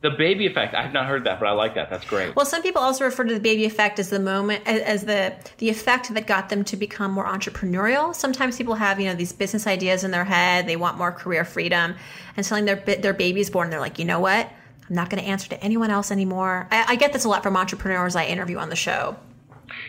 [0.00, 0.74] The baby effect.
[0.74, 1.88] I have not heard that, but I like that.
[1.88, 2.36] That's great.
[2.36, 5.70] Well, some people also refer to the baby effect as the moment, as the the
[5.70, 8.14] effect that got them to become more entrepreneurial.
[8.14, 10.66] Sometimes people have, you know, these business ideas in their head.
[10.66, 11.94] They want more career freedom,
[12.36, 13.70] and suddenly their their baby's born.
[13.70, 14.50] They're like, you know what?
[14.88, 16.68] I'm not going to answer to anyone else anymore.
[16.70, 19.16] I, I, get this a lot from entrepreneurs I interview on the show.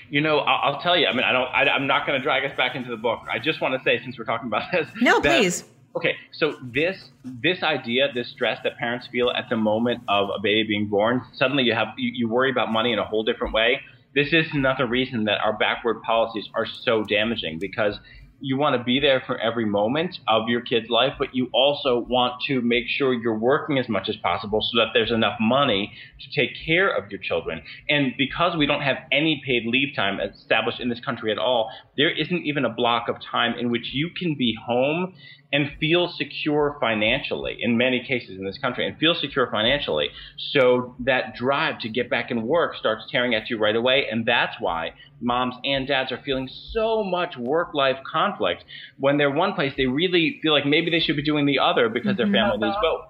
[0.10, 1.08] You know, I'll, I'll tell you.
[1.08, 1.48] I mean, I don't.
[1.48, 3.22] I, am not going to drag us back into the book.
[3.32, 5.66] I just want to say, since we're talking about this, no, that, please.
[5.96, 10.42] Okay, so this this idea, this stress that parents feel at the moment of a
[10.42, 13.54] baby being born, suddenly you have you, you worry about money in a whole different
[13.54, 13.82] way.
[14.14, 18.00] This is another reason that our backward policies are so damaging because
[18.46, 22.06] you want to be there for every moment of your kid's life, but you also
[22.08, 25.92] want to make sure you're working as much as possible so that there's enough money
[26.22, 27.64] to take care of your children.
[27.90, 31.72] And because we don't have any paid leave time established in this country at all,
[31.98, 35.16] there isn't even a block of time in which you can be home
[35.54, 40.10] and feel secure financially in many cases in this country and feel secure financially.
[40.52, 44.08] So that drive to get back in work starts tearing at you right away.
[44.10, 48.64] And that's why moms and dads are feeling so much work life conflict.
[48.98, 51.90] When they're one place, they really feel like maybe they should be doing the other
[51.90, 52.32] because mm-hmm.
[52.32, 53.06] their family needs both.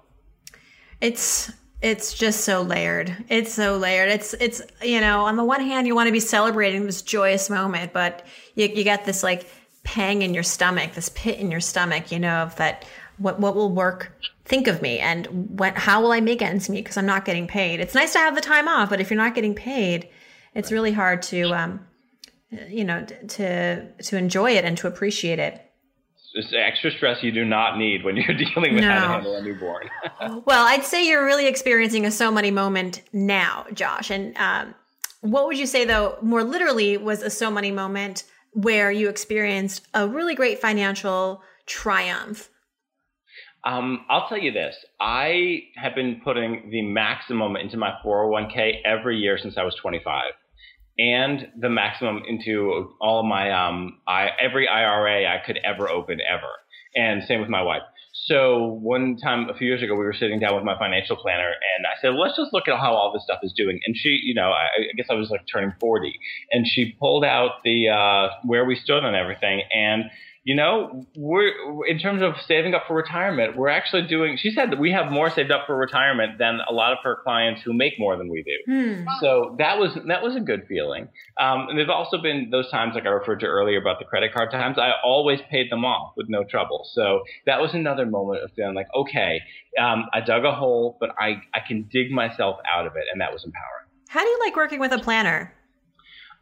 [1.00, 3.24] It's it's just so layered.
[3.28, 4.08] It's so layered.
[4.08, 7.50] It's it's you know, on the one hand you want to be celebrating this joyous
[7.50, 9.48] moment, but you you got this like
[9.86, 12.84] pang in your stomach, this pit in your stomach, you know, of that
[13.18, 14.12] what what will work
[14.44, 15.26] think of me and
[15.58, 17.78] what how will I make ends meet because I'm not getting paid.
[17.80, 20.08] It's nice to have the time off, but if you're not getting paid,
[20.54, 21.86] it's really hard to um
[22.68, 25.62] you know to to enjoy it and to appreciate it.
[26.34, 28.90] It's extra stress you do not need when you're dealing with no.
[28.90, 29.88] how to handle a newborn.
[30.44, 34.10] well, I'd say you're really experiencing a so money moment now, Josh.
[34.10, 34.74] And um,
[35.20, 38.24] what would you say though, more literally, was a so money moment
[38.56, 42.48] where you experienced a really great financial triumph?
[43.64, 44.74] Um, I'll tell you this.
[44.98, 50.32] I have been putting the maximum into my 401k every year since I was 25
[50.98, 56.48] and the maximum into all my um, I, every IRA I could ever open ever.
[56.94, 57.82] And same with my wife.
[58.26, 61.46] So one time a few years ago, we were sitting down with my financial planner,
[61.46, 64.18] and I said, "Let's just look at how all this stuff is doing." And she,
[64.24, 66.12] you know, I, I guess I was like turning forty,
[66.50, 70.04] and she pulled out the uh, where we stood on everything, and
[70.46, 71.50] you know, we're
[71.88, 74.36] in terms of saving up for retirement, we're actually doing.
[74.36, 77.18] She said that we have more saved up for retirement than a lot of her
[77.24, 78.72] clients who make more than we do.
[78.72, 79.04] Hmm.
[79.20, 81.08] So that was that was a good feeling.
[81.36, 84.32] Um, and there've also been those times, like I referred to earlier about the credit
[84.32, 84.78] card times.
[84.78, 86.88] I always paid them off with no trouble.
[86.92, 89.40] So that was another moment of feeling like, okay,
[89.80, 93.20] um, I dug a hole, but I I can dig myself out of it, and
[93.20, 93.86] that was empowering.
[94.06, 95.52] How do you like working with a planner?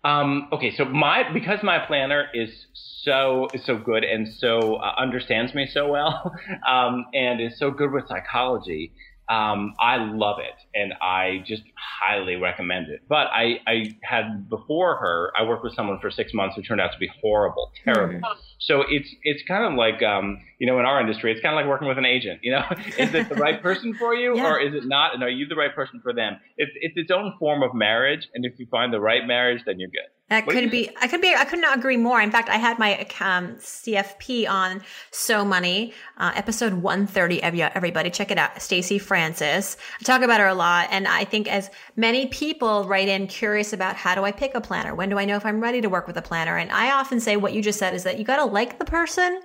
[0.05, 5.55] Um, okay, so my because my planner is so so good and so uh, understands
[5.55, 6.33] me so well,
[6.69, 8.93] um, and is so good with psychology.
[9.31, 11.63] Um, I love it, and I just
[12.03, 13.03] highly recommend it.
[13.09, 16.81] But I, I had before her, I worked with someone for six months who turned
[16.81, 18.21] out to be horrible, terrible.
[18.21, 18.41] Mm-hmm.
[18.59, 21.57] So it's it's kind of like um, you know in our industry, it's kind of
[21.57, 22.41] like working with an agent.
[22.43, 22.65] You know,
[22.99, 24.53] is it the right person for you, yeah.
[24.53, 25.15] or is it not?
[25.15, 26.39] And are you the right person for them?
[26.57, 29.79] It's it's its own form of marriage, and if you find the right marriage, then
[29.79, 30.09] you're good.
[30.31, 30.91] That could be.
[31.01, 31.35] I could be.
[31.35, 32.19] I could not agree more.
[32.19, 37.43] In fact, I had my um, CFP on So Money, uh, episode one thirty.
[37.43, 38.63] Everybody, check it out.
[38.63, 39.77] Stacy Francis.
[40.01, 43.73] I talk about her a lot, and I think as many people write in curious
[43.73, 45.89] about how do I pick a planner, when do I know if I'm ready to
[45.89, 48.25] work with a planner, and I often say what you just said is that you
[48.25, 49.41] got to like the person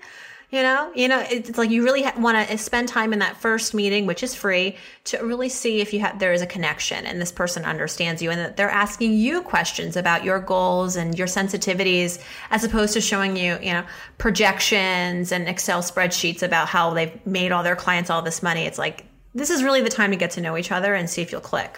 [0.52, 3.38] you know, you know, it's like you really want to eh, spend time in that
[3.38, 7.06] first meeting, which is free, to really see if you have there is a connection
[7.06, 11.16] and this person understands you and that they're asking you questions about your goals and
[11.20, 13.86] your sensitivities, as opposed to showing you, you know,
[14.18, 18.64] projections and Excel spreadsheets about how they've made all their clients all this money.
[18.64, 21.22] It's like this is really the time to get to know each other and see
[21.22, 21.78] if you'll click.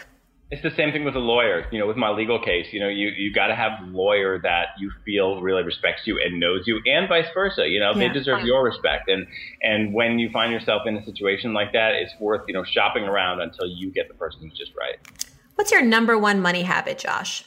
[0.52, 1.66] It's the same thing with a lawyer.
[1.72, 4.38] You know, with my legal case, you know, you, you got to have a lawyer
[4.44, 7.68] that you feel really respects you and knows you, and vice versa.
[7.68, 8.08] You know, yeah.
[8.08, 9.10] they deserve your respect.
[9.10, 9.26] And
[9.62, 13.04] and when you find yourself in a situation like that, it's worth you know shopping
[13.04, 14.98] around until you get the person who's just right.
[15.56, 17.46] What's your number one money habit, Josh?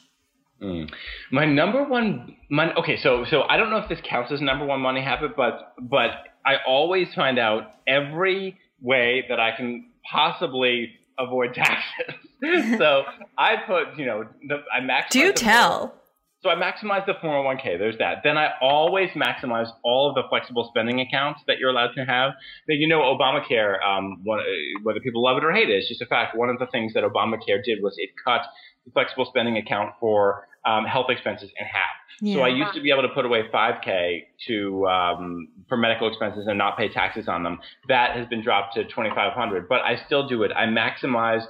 [0.62, 0.90] Mm.
[1.30, 2.72] My number one money.
[2.78, 5.74] Okay, so so I don't know if this counts as number one money habit, but
[5.78, 6.10] but
[6.46, 12.14] I always find out every way that I can possibly avoid taxes.
[12.78, 13.04] so
[13.38, 15.10] I put, you know, the, I maximize.
[15.10, 15.94] Do tell.
[16.42, 17.78] so I maximize the 401k.
[17.78, 18.18] There's that.
[18.22, 22.32] Then I always maximize all of the flexible spending accounts that you're allowed to have.
[22.68, 24.40] That you know, Obamacare, um, one,
[24.82, 26.36] whether people love it or hate it, it's just a fact.
[26.36, 28.42] One of the things that Obamacare did was it cut
[28.84, 31.82] the flexible spending account for um, health expenses in half.
[32.20, 32.36] Yeah.
[32.36, 36.46] So I used to be able to put away 5K to um, for medical expenses
[36.46, 37.58] and not pay taxes on them.
[37.88, 40.52] That has been dropped to 2,500, but I still do it.
[40.56, 41.44] I maximize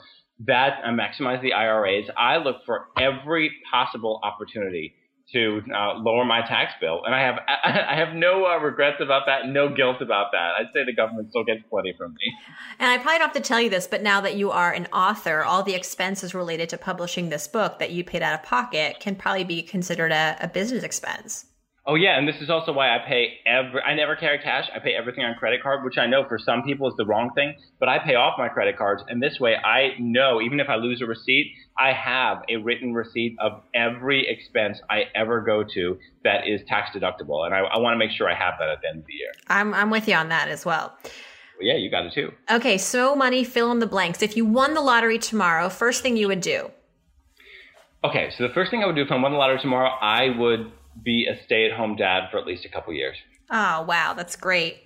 [0.46, 0.80] that.
[0.84, 2.06] I maximize the IRAs.
[2.16, 4.94] I look for every possible opportunity
[5.32, 9.22] to uh, lower my tax bill, and I have I have no uh, regrets about
[9.26, 10.52] that, no guilt about that.
[10.58, 12.32] I'd say the government still gets plenty from me.
[12.78, 14.86] And I probably don't have to tell you this, but now that you are an
[14.92, 19.00] author, all the expenses related to publishing this book that you paid out of pocket
[19.00, 21.46] can probably be considered a, a business expense.
[21.86, 23.82] Oh yeah, and this is also why I pay every.
[23.82, 24.70] I never carry cash.
[24.74, 27.30] I pay everything on credit card, which I know for some people is the wrong
[27.34, 27.56] thing.
[27.78, 30.76] But I pay off my credit cards, and this way I know even if I
[30.76, 35.98] lose a receipt, I have a written receipt of every expense I ever go to
[36.22, 38.80] that is tax deductible, and I, I want to make sure I have that at
[38.80, 39.32] the end of the year.
[39.48, 40.96] I'm I'm with you on that as well.
[41.02, 41.12] well
[41.60, 42.32] yeah, you got it too.
[42.50, 44.22] Okay, so money, fill in the blanks.
[44.22, 46.70] If you won the lottery tomorrow, first thing you would do.
[48.02, 50.30] Okay, so the first thing I would do if I won the lottery tomorrow, I
[50.38, 53.16] would be a stay-at-home dad for at least a couple years.
[53.50, 54.78] Oh wow, that's great.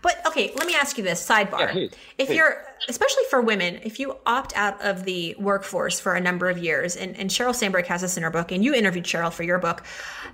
[0.00, 1.60] But okay, let me ask you this sidebar.
[1.60, 2.36] Yeah, please, if please.
[2.36, 6.58] you're, especially for women, if you opt out of the workforce for a number of
[6.58, 9.42] years, and, and Sheryl Sandberg has this in her book, and you interviewed Sheryl for
[9.42, 9.84] your book,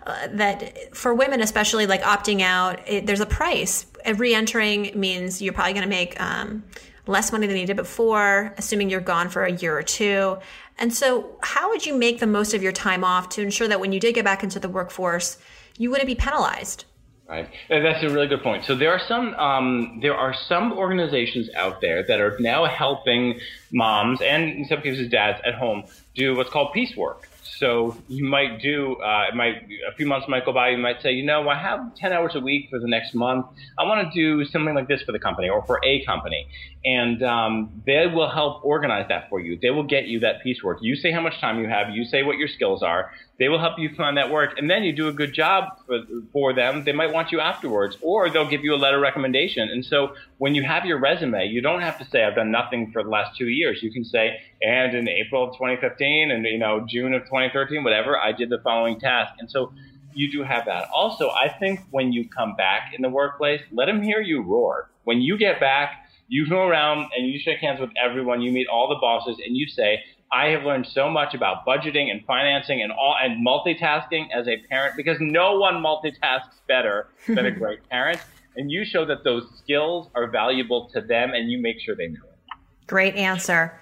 [0.07, 3.87] uh, that for women, especially like opting out, it, there's a price.
[4.16, 6.64] Re entering means you're probably going to make um,
[7.09, 10.38] less money than you did before, assuming you're gone for a year or two.
[10.79, 13.81] And so, how would you make the most of your time off to ensure that
[13.81, 15.38] when you did get back into the workforce,
[15.77, 16.85] you wouldn't be penalized?
[17.29, 18.64] Right, and that's a really good point.
[18.64, 23.38] So there are some um, there are some organizations out there that are now helping
[23.71, 27.29] moms and in some cases dads at home do what's called piece work.
[27.58, 30.70] So you might do, uh, might a few months might go by.
[30.70, 33.46] You might say, you know, I have 10 hours a week for the next month.
[33.78, 36.46] I want to do something like this for the company or for a company,
[36.84, 39.58] and um, they will help organize that for you.
[39.61, 40.78] They will get you that piecework.
[40.82, 41.94] You say how much time you have.
[41.94, 43.11] You say what your skills are.
[43.38, 46.01] They will help you find that work, and then you do a good job for,
[46.33, 46.85] for them.
[46.85, 49.68] They might want you afterwards, or they'll give you a letter recommendation.
[49.68, 52.90] And so when you have your resume, you don't have to say I've done nothing
[52.92, 53.81] for the last two years.
[53.81, 58.18] You can say, and in April of 2015, and you know June of 2013, whatever,
[58.18, 59.35] I did the following task.
[59.38, 59.72] And so
[60.14, 60.88] you do have that.
[60.92, 64.90] Also, I think when you come back in the workplace, let them hear you roar.
[65.05, 68.42] When you get back, you go around and you shake hands with everyone.
[68.42, 70.01] You meet all the bosses, and you say,
[70.33, 74.59] I have learned so much about budgeting and financing and all and multitasking as a
[74.69, 78.21] parent because no one multitasks better than a great parent.
[78.57, 82.09] And you show that those skills are valuable to them and you make sure they
[82.09, 82.87] know it.
[82.87, 83.79] Great answer.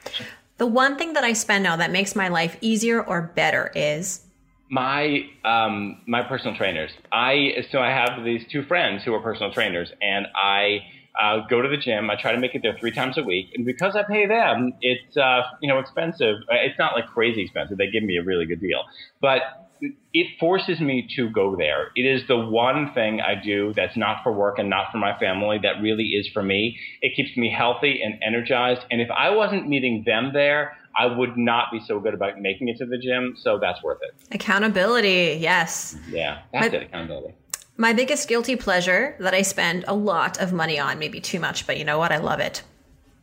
[0.58, 4.26] The one thing that I spend now that makes my life easier or better is
[4.68, 6.90] my um, my personal trainers.
[7.12, 10.80] I so I have these two friends who are personal trainers, and I
[11.20, 12.10] uh, go to the gym.
[12.10, 14.72] I try to make it there three times a week, and because I pay them,
[14.80, 16.36] it's uh, you know expensive.
[16.50, 17.78] Uh, it's not like crazy expensive.
[17.78, 18.82] They give me a really good deal,
[19.20, 19.66] but
[20.12, 21.90] it forces me to go there.
[21.94, 25.18] It is the one thing I do that's not for work and not for my
[25.18, 26.78] family that really is for me.
[27.02, 28.82] It keeps me healthy and energized.
[28.90, 32.68] And if I wasn't meeting them there, I would not be so good about making
[32.68, 33.34] it to the gym.
[33.38, 34.34] So that's worth it.
[34.34, 35.96] Accountability, yes.
[36.08, 36.84] Yeah, that's it.
[36.84, 37.34] Accountability.
[37.78, 41.66] My biggest guilty pleasure that I spend a lot of money on, maybe too much,
[41.66, 42.10] but you know what?
[42.10, 42.62] I love it.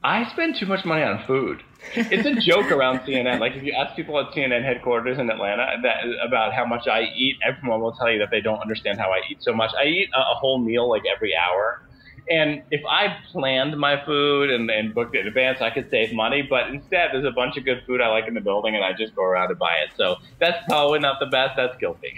[0.03, 1.63] I spend too much money on food.
[1.95, 3.39] It's a joke around CNN.
[3.39, 7.03] Like if you ask people at CNN headquarters in Atlanta that, about how much I
[7.15, 9.71] eat, everyone will tell you that they don't understand how I eat so much.
[9.79, 11.81] I eat a, a whole meal like every hour.
[12.29, 16.13] And if I planned my food and, and booked it in advance, I could save
[16.13, 16.41] money.
[16.41, 18.93] But instead, there's a bunch of good food I like in the building, and I
[18.93, 19.91] just go around and buy it.
[19.97, 21.55] So that's probably not the best.
[21.55, 22.13] That's guilty.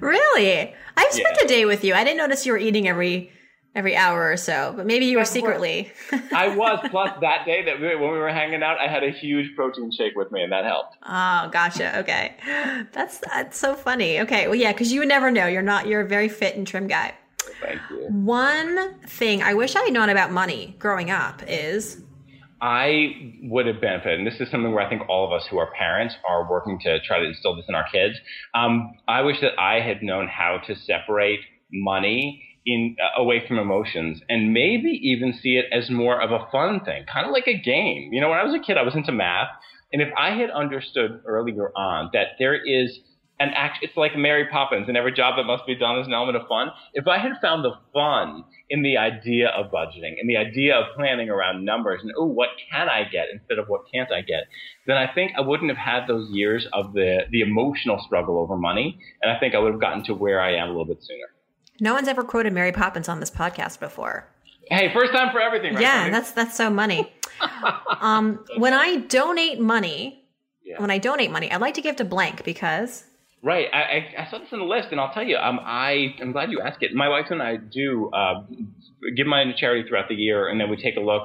[0.00, 0.74] Really?
[0.96, 1.44] I've spent yeah.
[1.44, 1.94] a day with you.
[1.94, 3.32] I didn't notice you were eating every
[3.74, 5.92] every hour or so, but maybe you were secretly.
[6.34, 6.80] I was.
[6.90, 9.90] Plus, that day that we, when we were hanging out, I had a huge protein
[9.92, 10.96] shake with me, and that helped.
[11.02, 11.98] Oh, gotcha.
[12.00, 12.34] Okay,
[12.92, 14.20] that's that's so funny.
[14.20, 15.46] Okay, well, yeah, because you would never know.
[15.46, 15.86] You're not.
[15.86, 17.14] You're a very fit and trim guy.
[17.60, 18.06] Thank you.
[18.08, 22.02] One thing I wish I had known about money growing up is
[22.60, 25.58] I would have benefited, and this is something where I think all of us who
[25.58, 28.16] are parents are working to try to instill this in our kids.
[28.54, 31.40] Um, I wish that I had known how to separate
[31.72, 36.50] money in uh, away from emotions and maybe even see it as more of a
[36.52, 38.12] fun thing, kind of like a game.
[38.12, 39.48] You know, when I was a kid, I was into math,
[39.92, 42.98] and if I had understood earlier on that there is
[43.40, 46.12] an act, it's like Mary Poppins, and every job that must be done is an
[46.12, 46.68] element of fun.
[46.92, 50.94] If I had found the fun in the idea of budgeting and the idea of
[50.94, 54.44] planning around numbers and oh, what can I get instead of what can't I get,
[54.86, 58.58] then I think I wouldn't have had those years of the the emotional struggle over
[58.58, 61.02] money, and I think I would have gotten to where I am a little bit
[61.02, 61.26] sooner.
[61.80, 64.28] No one's ever quoted Mary Poppins on this podcast before.
[64.68, 65.82] Hey, first time for everything, right?
[65.82, 67.10] Yeah, that's that's so money.
[68.02, 70.28] um, when I donate money,
[70.62, 70.78] yeah.
[70.78, 73.04] when I donate money, I like to give to blank because
[73.42, 73.68] Right.
[73.72, 76.32] I, I, I, saw this on the list, and I'll tell you, um, I am
[76.32, 76.94] glad you asked it.
[76.94, 78.42] My wife and I do uh,
[79.16, 81.22] give money to charity throughout the year, and then we take a look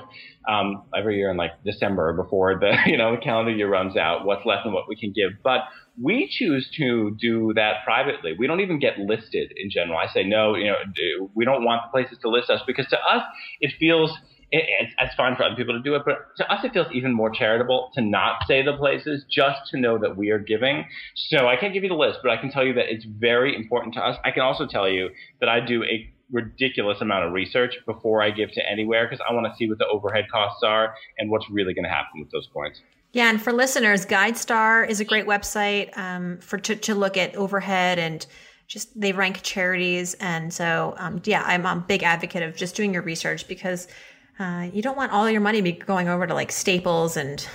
[0.48, 4.26] um, every year in like December before the you know the calendar year runs out,
[4.26, 5.32] what's left and what we can give.
[5.44, 5.62] But
[6.02, 8.34] we choose to do that privately.
[8.38, 9.98] We don't even get listed in general.
[9.98, 12.98] I say no, you know, we don't want the places to list us because to
[12.98, 13.24] us
[13.60, 14.18] it feels
[14.52, 16.88] it, it's, it's fine for other people to do it, but to us it feels
[16.94, 20.86] even more charitable to not say the places, just to know that we are giving.
[21.30, 23.56] So I can't give you the list, but I can tell you that it's very
[23.56, 24.18] important to us.
[24.24, 28.32] I can also tell you that I do a ridiculous amount of research before I
[28.32, 31.50] give to anywhere because I want to see what the overhead costs are and what's
[31.50, 32.82] really going to happen with those points.
[33.12, 37.36] Yeah, and for listeners, GuideStar is a great website um, for to, to look at
[37.36, 38.26] overhead and
[38.68, 40.16] just they rank charities.
[40.16, 43.88] And so, um, yeah, I'm a big advocate of just doing your research because
[44.40, 47.48] uh, you don't want all your money to be going over to like Staples and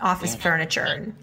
[0.00, 0.40] office yeah.
[0.40, 1.14] furniture and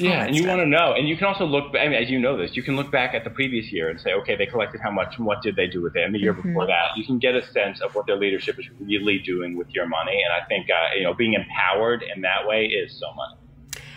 [0.00, 1.74] yeah, and you want to know, and you can also look.
[1.78, 4.00] I mean, as you know this, you can look back at the previous year and
[4.00, 6.04] say, okay, they collected how much, and what did they do with it?
[6.04, 6.48] And the year mm-hmm.
[6.48, 9.68] before that, you can get a sense of what their leadership is really doing with
[9.74, 10.22] your money.
[10.24, 13.34] And I think uh, you know, being empowered in that way is so money.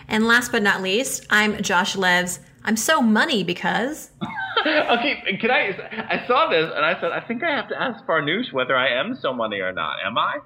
[0.08, 2.40] And last but not least, I'm Josh Levs.
[2.66, 4.12] I'm so money because.
[4.66, 5.76] okay, can I?
[6.10, 8.90] I saw this and I said, I think I have to ask Farnoosh whether I
[8.90, 9.98] am so money or not.
[10.06, 10.40] Am I?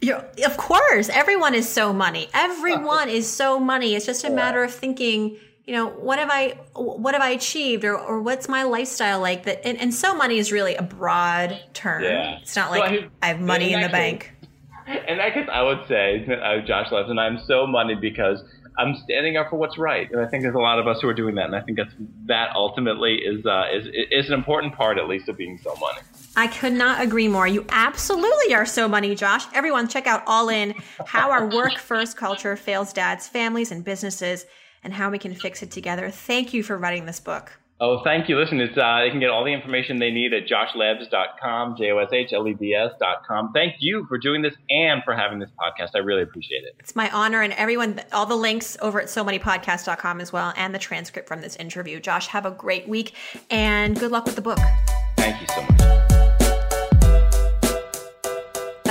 [0.00, 2.28] You're, of course, everyone is so money.
[2.34, 3.94] Everyone is so money.
[3.94, 5.36] It's just a matter of thinking.
[5.64, 9.44] You know, what have I, what have I achieved, or, or what's my lifestyle like?
[9.44, 12.02] That and, and so money is really a broad term.
[12.02, 12.38] Yeah.
[12.42, 14.32] It's not like so I, I, have money in, in the bank.
[14.84, 18.42] And I guess I would say, uh, Josh Levs, I'm so money because
[18.78, 21.08] I'm standing up for what's right, and I think there's a lot of us who
[21.08, 21.92] are doing that, and I think that's
[22.26, 26.00] that ultimately is uh, is is an important part, at least, of being so money.
[26.36, 27.46] I could not agree more.
[27.46, 29.44] You absolutely are so money, Josh.
[29.52, 30.74] Everyone, check out All In:
[31.06, 34.46] How Our Work First Culture Fails Dads, Families, and Businesses,
[34.82, 36.10] and How We Can Fix It Together.
[36.10, 37.58] Thank you for writing this book.
[37.84, 38.38] Oh, thank you.
[38.38, 43.52] Listen, it's, uh, they can get all the information they need at joshlevs.com, J-O-S-H-L-E-V-S.com.
[43.52, 45.90] Thank you for doing this and for having this podcast.
[45.96, 46.76] I really appreciate it.
[46.78, 50.78] It's my honor and everyone, all the links over at SoMoneyPodcast.com as well and the
[50.78, 51.98] transcript from this interview.
[51.98, 53.14] Josh, have a great week
[53.50, 54.60] and good luck with the book.
[55.16, 56.11] Thank you so much.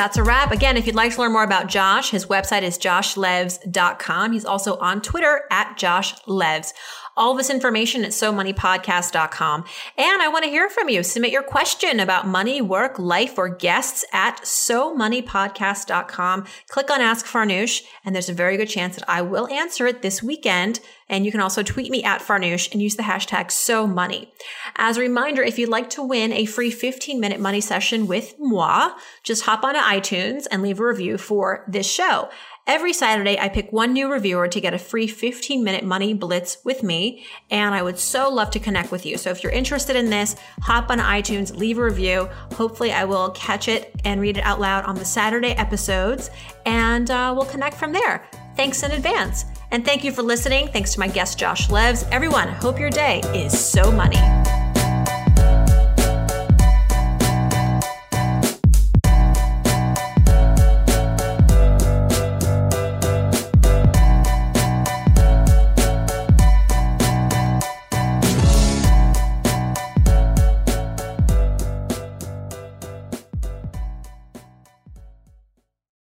[0.01, 0.51] That's a wrap.
[0.51, 4.31] Again, if you'd like to learn more about Josh, his website is joshlevs.com.
[4.31, 6.73] He's also on Twitter at joshlevs.
[7.15, 9.63] All this information at SoMoneyPodcast.com.
[9.99, 11.03] And I want to hear from you.
[11.03, 16.45] Submit your question about money, work, life, or guests at SoMoneyPodcast.com.
[16.69, 20.01] Click on Ask Farnoosh, and there's a very good chance that I will answer it
[20.01, 20.79] this weekend.
[21.09, 24.29] And you can also tweet me at Farnoosh and use the hashtag SoMoney.
[24.77, 28.35] As a reminder, if you'd like to win a free 15 minute money session with
[28.39, 28.91] moi,
[29.23, 32.29] just hop onto iTunes and leave a review for this show.
[32.67, 36.59] Every Saturday, I pick one new reviewer to get a free 15 minute money blitz
[36.63, 37.25] with me.
[37.49, 39.17] And I would so love to connect with you.
[39.17, 42.29] So if you're interested in this, hop on iTunes, leave a review.
[42.53, 46.29] Hopefully, I will catch it and read it out loud on the Saturday episodes,
[46.65, 48.29] and uh, we'll connect from there.
[48.55, 49.45] Thanks in advance.
[49.71, 50.67] And thank you for listening.
[50.67, 52.07] Thanks to my guest, Josh Levs.
[52.11, 54.60] Everyone, hope your day is so money.